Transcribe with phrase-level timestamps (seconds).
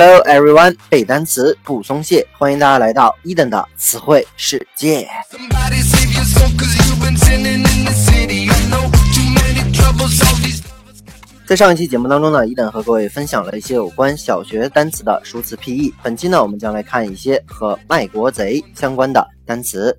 [0.00, 5.08] Hello everyone，背单词不松懈，欢迎大家来到伊登的词汇世界。
[11.44, 15.92] 在上一期节目当中呢，伊登和各位分享了一些有关小学单词的数词 PE。
[16.00, 19.98] 本期呢，我们将来看一些和卖国贼相关的单词。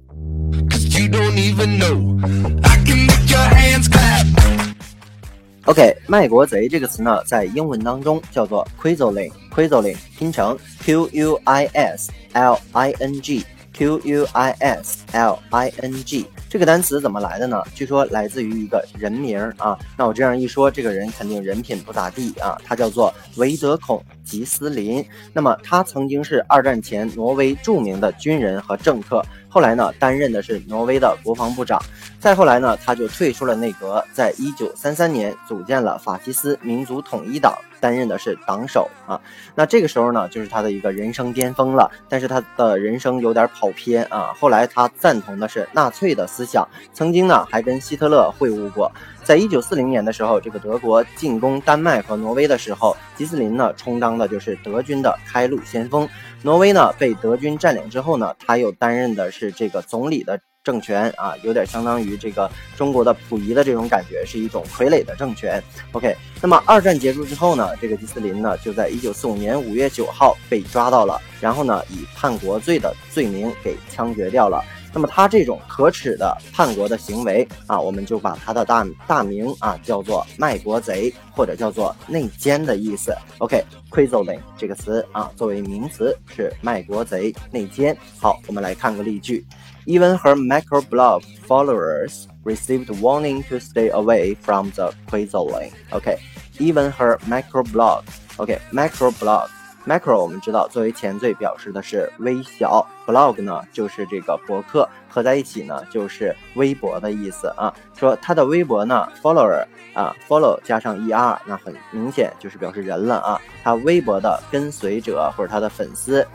[5.69, 9.77] OK，卖国贼这个词呢，在英文当中叫做 q u i z z l i n g q u i z z
[9.77, 10.57] l i n g 拼成
[10.89, 16.25] Q U I S L I N G，Q U I S L I N G。
[16.49, 17.61] 这个单词怎么来的呢？
[17.75, 19.77] 据说来自于一个人名啊。
[19.95, 22.57] 那我这样一说，这个人肯定人品不咋地啊。
[22.65, 25.05] 他叫做维德孔·吉斯林。
[25.31, 29.23] 那么他曾经是二战前挪威著名的军人和政客。
[29.47, 31.79] 后来呢，担任的是挪威的国防部长。
[32.19, 39.19] 再后来呢，他就退出了内阁，在一九三三年组建了法西斯民族统一党，担任的是党首啊。
[39.55, 41.89] 那这个时候呢，就是他的一个人生巅峰了。
[42.07, 44.33] 但是他的人生有点跑偏啊。
[44.39, 48.89] 后来他赞同的是纳粹的思想，曾经呢还跟希特勒会晤过。
[49.23, 56.07] 在一九四零年的时候，这个德国进攻丹麦和挪威的时候，吉斯林呢充当的就是德军的开路先锋。
[56.41, 65.61] 挪威呢被德军占领之后呢，他又担任的是这个总理的政权啊，有点相当于这个中国的溥仪的这种感觉，是一种傀儡的政权。
[65.91, 74.63] OK，那么二战结束之后呢，这个吉斯林呢就在一九四五年五月九号被抓到了，然后呢以叛国罪的罪名给枪决掉了。
[74.93, 83.15] 那么他这种可耻的叛国的行为啊，我们就把他的大大名啊叫做卖国贼，或者叫做内奸的意思。
[83.37, 87.95] OK，quizzling 这个词啊，作为名词是卖国贼、内奸。
[88.19, 89.45] 好，我们来看个例句
[89.85, 95.71] ：Even her microblog followers received warning to stay away from the quizzling.。
[95.91, 98.03] OK，even her microblog。
[98.37, 99.49] OK，microblog。
[99.87, 107.73] Macro 我们知道，作为前缀表示的是微小，blog 呢就是这个博客，合在一起呢就是微博的意思啊。
[107.97, 113.41] 说他的微博呢，follower 啊，follow 加上 er，那很明显就是表示人了啊。
[113.63, 116.27] 他微博的跟随者或者他的粉丝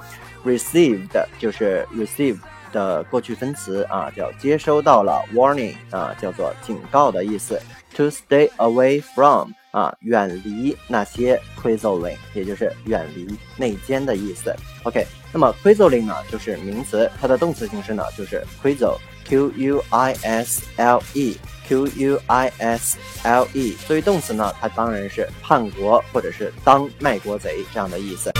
[0.45, 2.39] ，received 就是 receive
[2.73, 7.61] 的过去分词啊，叫接收到了 warning 啊，叫做警告的意思。
[7.97, 13.27] To stay away from 啊，远离那些 quisling，也就是远离
[13.57, 14.55] 内奸的意思。
[14.85, 23.77] OK，那么 quisling 呢，就是名词，它的动词形式呢就是 quisle，Q U I S L E，Q U I S L E。
[23.89, 28.31] 作为动词呢，它当然是叛国或者是当卖国贼这样的意思。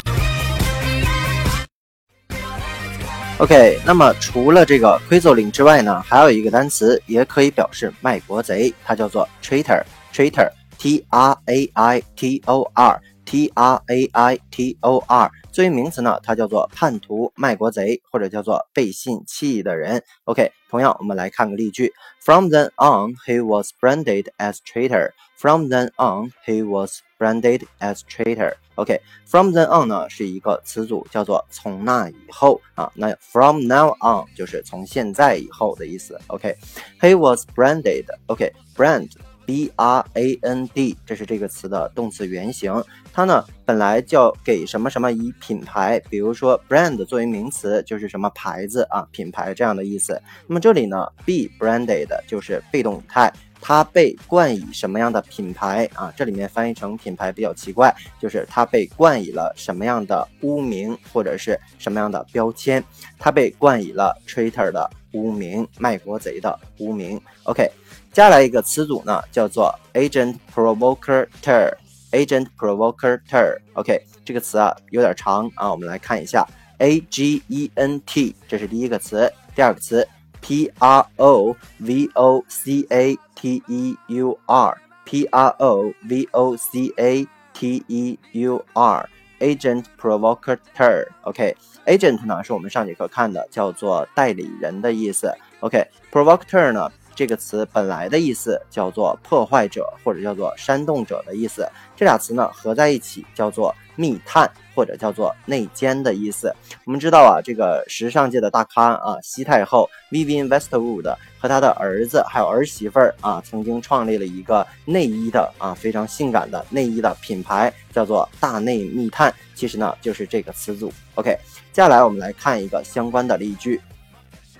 [3.39, 10.49] OK，那么除了这个 quisling 之外呢，还有一个单词也可以表示卖国贼，它叫做 traitor，traitor。
[10.84, 20.02] T R A I T O R，T R A I T O R，作为名词呢，它叫做叛徒、卖国贼，或者叫做背信弃义的人。
[20.24, 21.92] OK，同样我们来看个例句：
[22.24, 25.12] From then on, he was branded as traitor.
[25.38, 28.54] From then on, he was branded as traitor.
[28.76, 32.90] OK，from then on 呢是一个词组，叫做从那以后啊。
[32.96, 36.20] 那 from now on 就是从现在以后的意思。
[36.28, 38.06] OK，he was branded.
[38.28, 39.10] OK，brand。
[39.47, 42.73] B r a n d，这是这个词的动词原形。
[43.13, 50.21] 它呢本来叫给什么什么以品牌，比如说 brand 作为名词就是什么牌子啊，品牌这样的意思。
[50.47, 53.33] 那么这里呢，be branded 就是被动语态，
[53.67, 56.13] 它被冠以什么样的品牌啊？
[56.15, 62.85] 这里面翻译成品牌比较奇怪，就是它被冠以了什么样的污名或者是什么样的标签？
[63.19, 67.19] 它被冠以了 traitor 的污名，卖国贼的污名。
[67.45, 67.67] OK。
[68.13, 71.73] 接下来一个词组呢，叫做 agent provocateur。
[72.13, 73.57] agent provocateur。
[73.73, 76.47] OK，这个词啊有点长啊，我们来看一下
[76.81, 79.33] a g e n t，这是第一个词。
[79.57, 80.07] 第二个词
[80.45, 84.79] p r o v o c a t e u r。
[85.07, 89.09] p r o v o c a t e u r。
[89.41, 91.07] agent provocateur。
[91.23, 95.35] OK，agent 呢是我们上节课看的，叫做代理人的意思。
[95.61, 96.93] OK，provocateur 呢？
[97.17, 101.65] 这个词本来的意思叫做破坏者或者叫做煽动者的意思，
[101.95, 106.55] 这俩词呢合在一起叫做密探或者叫做内奸的意思。
[106.85, 119.33] 我们知道啊，这个时尚界的大咖啊，西太后 Vivienne Westwood 和他的儿子还有儿媳妇儿啊，曾经创立了一个内衣的啊非常性感的内衣的品牌，叫做大内密探。
[119.55, 120.93] 其实呢就是这个词组。
[121.15, 121.31] OK，
[121.73, 123.81] 接下来我们来看一个相关的例句。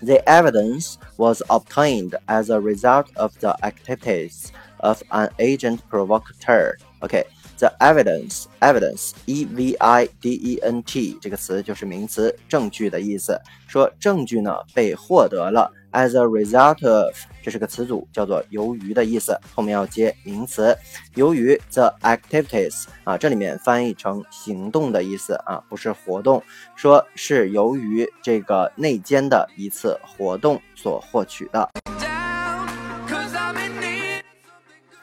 [0.01, 6.75] The evidence was obtained as a result of the activities of an agent provocateur.
[7.01, 7.25] OK，
[7.59, 13.41] the evidence，evidence，e v i d e n t 这个词就是名词，证据的意思。
[13.67, 20.77] 说证据呢被获得了，as a result of，这是个词组，叫做由于的意思，后面要接名词。
[21.15, 26.43] 由于 the activities 啊，这里面翻译成行动的意思啊，不是活动。
[26.77, 31.69] 说是由于这个内奸的一次活动所获取的。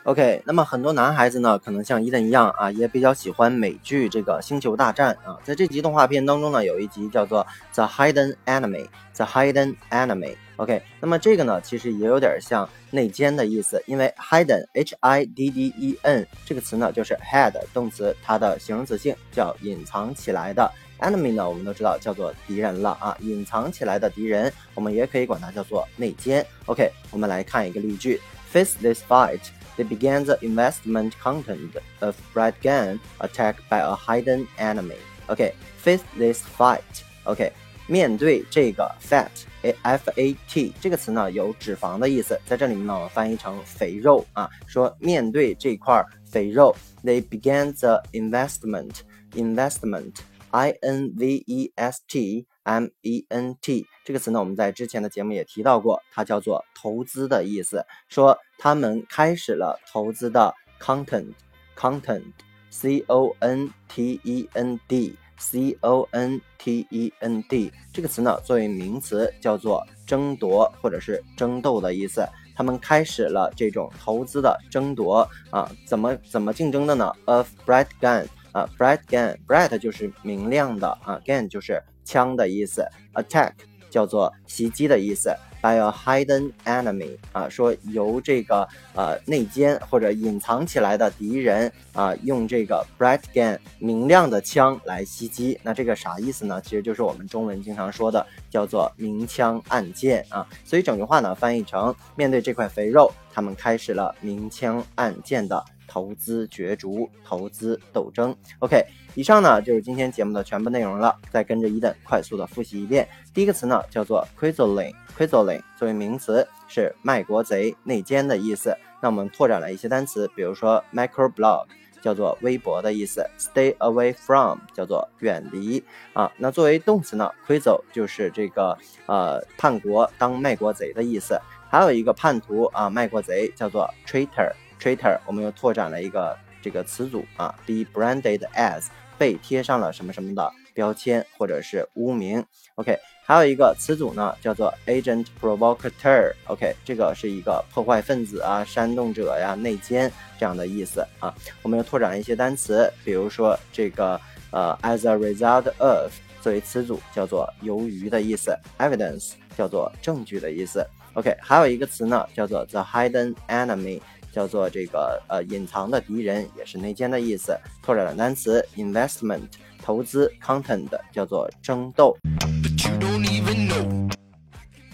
[0.03, 5.38] OK，那么很多男孩子呢，可能像伊登一样啊，也比较喜欢美剧这个《星球大战》啊。
[5.44, 7.45] 在这集动画片当中呢，有一集叫做
[7.75, 10.36] 《The Hidden Enemy》，The Hidden Enemy。
[10.56, 20.68] OK，那么这个呢，其实也有点像内奸的意思，因为 hidden，H-I-D-D-E-N 这个词呢，就是 hide 动词，它的形容词性叫隐藏起来的。
[21.00, 26.44] Enemy 呢，我们都知道叫做敌人了啊，隐藏起来的敌人，我们也可以管它叫做内奸。
[26.65, 28.19] OK，我们来看一个例句
[28.51, 29.42] ：Face this fight.
[29.81, 34.96] They began the investment content of Brad Gun attacked by a hidden enemy.
[35.28, 37.02] OK, face this fight.
[37.25, 37.52] OK，
[37.88, 49.00] 面对这个 fat，a f a t 这个词呢有脂肪的意思，在这里面呢我们翻译成肥肉啊，说面对这块肥肉，they began the investment
[49.34, 50.14] investment
[50.52, 57.83] i n v e s t m e n t 这个词呢，我们在之前的节目也提到过，它叫做投资的意思。
[58.07, 72.27] 说他们开始了投资的 content，content，c o n t e n d，c o n t e n d 这个词呢，作为名词叫做争夺或者是争斗的意思。
[72.53, 83.51] 他们开始了这种投资的争夺啊，怎么怎么竞争的呢？Of bright gun 啊，bright gun，bright 就是明亮的啊，gun 就是枪的意思，attack
[83.89, 96.62] 叫做袭击的意思，by a hidden enemy 啊，说由这个呃内奸或者隐藏起来的敌人啊，用这个 bright gun 明亮的枪来袭击，那这个啥意思呢？
[96.62, 105.63] 其实就是我们中文经常说的叫做明枪暗箭啊，所以整句话呢翻译成面对这块肥肉，他们开始了明枪暗箭的。
[105.91, 108.33] 投资角逐，投资斗争。
[108.59, 108.81] OK，
[109.13, 111.13] 以上呢就是今天节目的全部内容了。
[111.29, 113.05] 再跟着伊登快速的复习一遍。
[113.33, 118.73] 第一个词呢叫做 quizzling，quizzling 作为名词是卖国贼、内奸的意思。
[119.01, 121.65] 那我们拓展了一些单词，比如说 microblog
[122.01, 125.83] 叫做微博的意思，stay away from 叫做远离
[126.13, 126.31] 啊。
[126.37, 128.77] 那作为动词呢，quizzle 就是这个
[129.07, 131.37] 呃叛国、当卖国贼的意思。
[131.69, 134.51] 还有一个叛徒啊，卖国贼叫做 traitor。
[134.81, 138.86] Traitor，我们又拓展了一个这个词组啊，be branded as
[139.16, 142.44] 被贴上了什么什么的标签或者是污名。
[142.75, 146.33] OK，还有一个词组呢，叫做 agent provocateur。
[146.48, 151.31] OK，这个是一个破坏分子啊、煽动者呀、内奸这样的意思啊。
[151.62, 154.19] 我们又拓展了一些单词，比如说这个
[154.50, 156.12] 呃，as a result of
[156.42, 160.83] 作为词组叫做由于的意思，evidence 叫做证据的意思。
[161.13, 164.01] OK，还有一个词呢，叫做 the hidden enemy。
[164.31, 167.57] 叫做这个呃隐藏的敌人，也是内奸的意思。
[167.83, 169.42] 拓展的单词 investment
[169.83, 172.16] 投资，content 叫做争斗。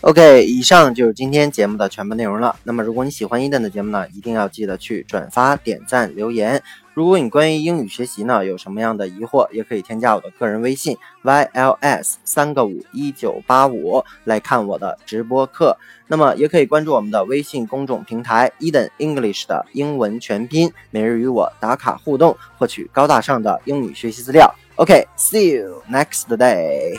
[0.02, 2.56] OK，以上就是今天节目的全部内容了。
[2.64, 6.62] 那么如果你喜欢伊登的节目呢，一定要记得去转发、点赞、留言。
[6.98, 15.78] 如果你关于英语学习呢有什么样的疑惑，也可以添加我的个人微信 yls 三个五一九八五来看我的直播课。
[16.08, 24.52] 那么也可以关注我们的微信公众平台 Eden English 的英文全拼，每日与我打卡互动，获取高大上的英语学习资料。
[24.78, 26.98] OK，see you next day。